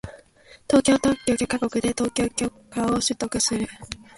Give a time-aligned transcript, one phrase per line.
[0.67, 3.67] 東京特許許可局で特許許可を取得する